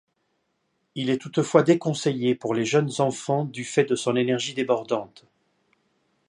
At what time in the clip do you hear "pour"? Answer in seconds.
2.33-2.55